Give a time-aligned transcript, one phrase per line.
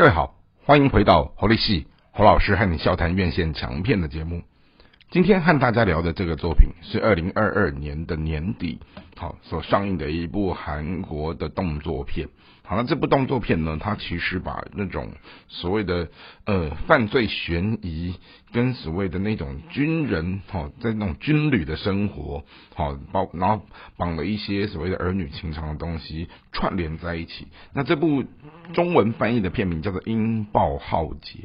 [0.00, 0.34] 各位好，
[0.64, 4.40] 欢迎回到侯立戏侯老师和你笑谈院线强片的节目。
[5.10, 8.80] 今天和大家聊的这个作品是二零二二年的年底，
[9.20, 12.30] 好所上映的一部韩国的动作片。
[12.62, 15.10] 好，那这部动作片呢，它其实把那种
[15.48, 16.08] 所谓的
[16.46, 18.14] 呃犯罪悬疑
[18.52, 22.44] 跟所谓的那种军人哈，在那种军旅的生活，
[22.74, 23.66] 好包然后
[23.96, 27.48] 绑了一些所谓的儿女情长的东西串联在一起。
[27.74, 28.24] 那这部
[28.72, 31.38] 中文翻译的片名叫做《音爆浩劫》。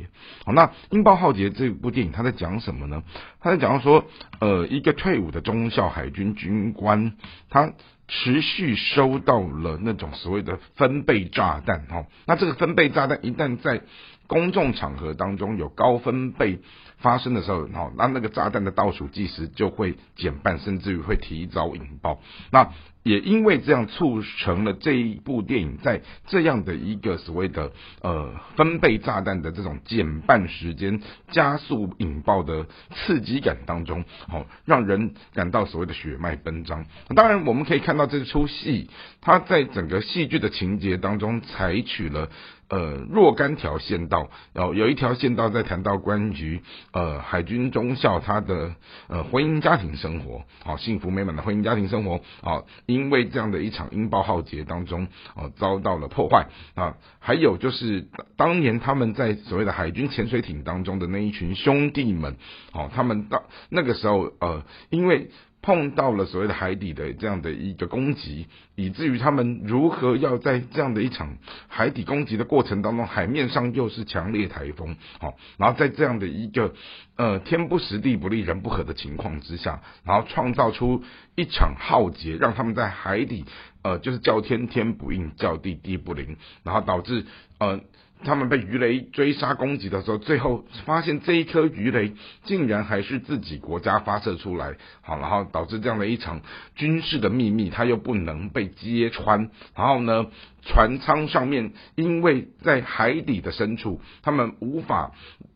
[0.46, 3.02] 好，那《音爆浩劫》这部电影它在讲什么呢？
[3.40, 4.06] 它在讲说，
[4.40, 7.14] 呃，一个退伍的中校海军军官，
[7.50, 7.65] 他。
[8.08, 13.82] 持续收到了那种所谓的分贝炸弹，哈，那这个分贝炸弹一旦在
[14.28, 16.60] 公众场合当中有高分贝
[17.00, 22.20] 发生的时候，哈，那那个炸弹的倒数计时就会减半，甚至于会提早引爆。
[22.52, 22.72] 那
[23.06, 36.84] 也因为这样促成了这一部电影在这样的一个所谓的呃分贝炸弹的这种减半时间加速引爆的刺激感当中，好让人感到所谓的血脉奔张。
[37.16, 38.90] 当然，我们可以看到这出戏，
[39.22, 42.28] 它在整个戏剧的情节当中采取了。
[42.68, 46.62] 呃，若干条线道，然后有一条线道在谈到关于
[46.94, 48.76] 呃海军中校他的
[49.08, 62.38] 呃婚姻家庭生活，好幸福美满的婚姻家庭生活，啊，因为这样的一场音爆浩劫当中，哦遭到了破坏啊，还有就是当年他们在所谓的海军潜水艇当中的那一群兄弟们，
[62.74, 65.30] 哦，他们到那个时候呃，因为。
[65.66, 76.76] 碰到了所谓的海底的这样的一个攻击，以至于他们如何要在这样的一场海底攻击的过程当中，海面上又是强烈台风，好，然后在这样的一个
[77.16, 83.46] 呃天不时地不利人不和的情况之下，然后创造出一场浩劫，让他们在海底
[83.82, 87.26] 呃就是叫天天不应，叫地地不灵，然后导致
[87.58, 87.82] 呃。
[88.26, 96.42] 他们被鱼雷追杀攻击的时候，最后发现这一颗鱼雷竟然还是自己国家发射出来，好，然后导致这样的一场
[96.76, 99.50] 军事的秘密，它又不能被揭穿。
[99.76, 100.26] 然后呢，
[100.64, 105.12] 船舱上面因为在海底的深处，他们无法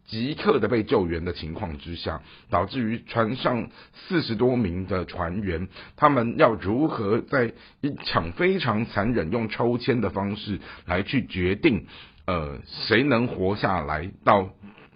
[0.06, 11.86] 即刻的被救援的情况之下，导致于船上四十多名的船员，他们要如何在一场非常残忍用抽签的方式来去决定。
[12.30, 14.50] 呃，谁能活下来到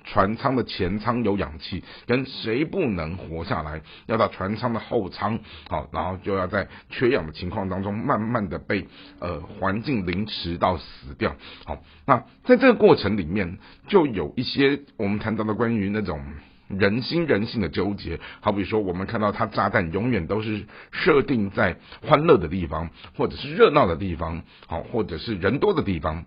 [0.03, 11.35] 船舱的前舱有氧气，跟谁不能活下来要到船舱的后舱，好，然后就要在缺氧的情况当中，慢慢的被呃环境凌迟到死掉。
[11.66, 13.57] 好，那在这个过程里面，
[13.88, 16.21] 就有一些我们谈到的关于那种
[16.67, 26.25] 人心人性的纠结，好比说我们看到它炸弹永远都是设定在欢乐的地方，或者是热闹的地方，好，或者是人多的地方。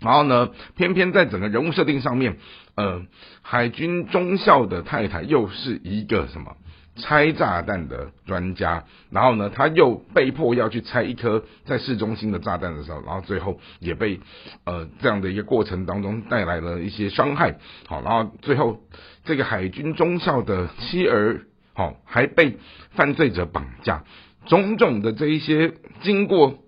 [0.00, 2.38] 然后呢，偏偏在整个人物设定上面，
[2.74, 3.02] 呃，
[3.42, 6.56] 海军中校的太太又是一个什么？
[6.96, 14.20] 拆炸弹的专家，然后呢，他又被迫要去拆一颗在市中心的炸弹的时候，然后最后也被
[14.64, 17.56] 呃这样的一个过程当中带来了一些伤害，
[17.86, 18.80] 好，然后最后
[19.24, 22.58] 这个海军中校的妻儿，好，还被
[22.90, 24.04] 犯罪者绑架，
[24.46, 25.72] 种种的这一些
[26.02, 26.58] 经过。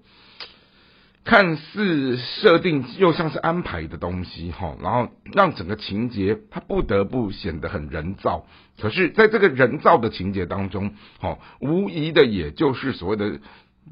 [1.25, 8.45] 看似设定又像是安排的东西哈，然后让整个情节它不得不显得很人造。
[8.81, 13.39] 可是，在这个人造的情节当中，哈，无疑的也就是所谓的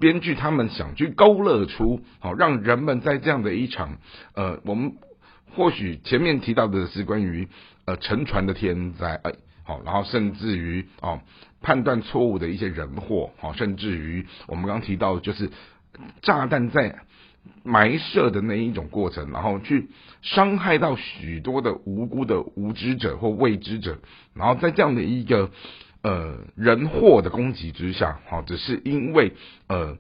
[0.01, 3.99] 编剧他们想去勾勒出，好让人们在这样的一场
[4.35, 4.95] 呃，我们
[5.55, 7.49] 或许前面提到的是关于
[7.85, 9.33] 呃沉船的天灾，哎，
[9.63, 11.21] 好，然后甚至于哦
[11.61, 15.49] 判断错误的一些人祸，好，甚至于我们刚提到就是
[16.23, 16.99] 炸弹在。
[17.63, 19.89] 埋设的那一种过程，然后去
[20.23, 23.99] 伤害到许多的无辜的无知者或未知者，
[24.35, 25.51] 然后在这样的一个
[26.03, 29.33] 呃人祸的攻击之下，好，只是因为
[29.69, 29.97] 呃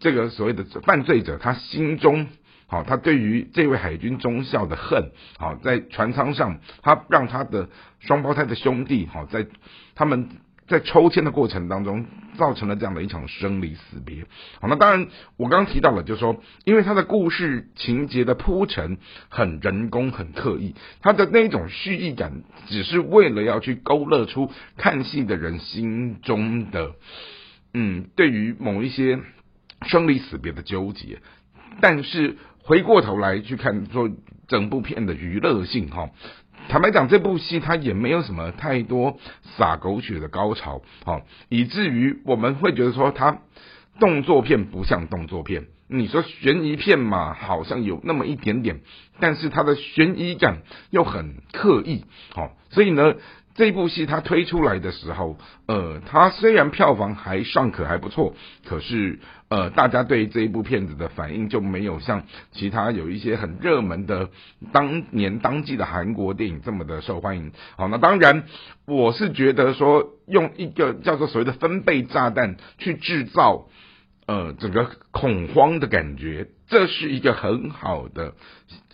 [0.00, 2.26] 这个所谓的犯罪者他心中
[2.66, 7.68] 好，他对于这位海军中校的恨，好，在船舱上他让他的
[8.00, 9.46] 双胞胎的兄弟好在
[9.94, 10.28] 他们。
[10.68, 12.06] 在抽签的过程当中，
[12.36, 14.24] 造成了这样的一场生离死别。
[14.60, 18.98] 好，那当然，我刚刚提到了，就是说，因为他的故事情节的铺陈
[19.28, 26.92] 很人工、很刻意，他的那种蓄意感，只是为了要去勾勒出看戏的人心中的，
[27.74, 29.18] 嗯，对于某一些
[29.86, 31.18] 生离死别的纠结。
[31.80, 34.10] 但是回过头来去看，说
[34.52, 36.10] 整部片的娱乐性，哈。
[36.68, 39.18] 坦白讲，这部戏它也没有什么太多
[39.56, 43.38] 洒狗血的高潮，好，以至于我们会觉得说它
[43.98, 48.80] 动作片不像动作片，你说悬疑片嘛，好像有那么一点点，
[49.18, 50.58] 但是它的悬疑感
[50.90, 52.04] 又很刻意，
[52.34, 53.14] 好，所以呢。
[53.54, 58.34] 这部戏它推出来的时候，呃，它虽然票房还尚可还不错，
[58.64, 59.18] 可是
[59.52, 64.30] 呃，大家对这一部片子的反应就没有像其他有一些很热门的
[64.72, 67.52] 当年当季的韩国电影这么的受欢迎。
[67.76, 68.44] 好，那当然
[68.86, 73.66] 我是觉得说用一个叫做所谓的分贝炸弹去制造
[74.26, 78.32] 呃整个恐慌的感觉，这是一个很好的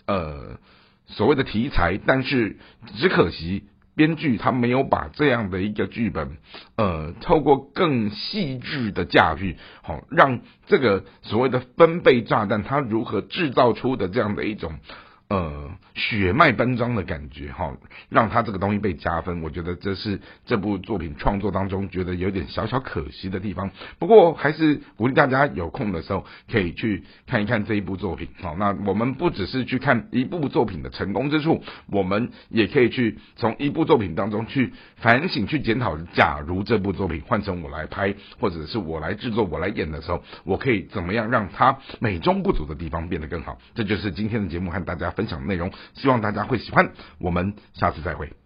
[0.07, 0.59] 呃
[1.05, 2.57] 所谓的题材，但是
[2.97, 3.63] 只可惜。
[3.99, 6.37] 编剧他没有把这样的一个剧本，
[6.77, 14.79] 呃，透过更细致的驾驭，好让这个所谓的分贝炸弹，它如何制造出的这样的一种。
[15.29, 17.71] 呃，血脉奔张的感觉哈，
[18.09, 23.69] 让他这个东西被加分，我觉得这是这部作品创作当中觉得有点小小可惜的地方。
[23.99, 28.27] 不过还是鼓励大家有空的时候可以去看一看这一部作品。
[28.41, 35.95] 好，那我们不只是去看一部作品的成功之处，我们也可以去从一部作品当中去反省、去检讨。
[36.15, 43.59] 假如这部作品换成我来拍，或者是我来制作、我来演的时候，我可以怎么样让它美中不足的地方变得更好？
[43.75, 45.13] 这就是今天的节目和大家。
[45.19, 46.93] 分享的内容，希望大家会喜欢。
[47.19, 48.38] 我们下次再会。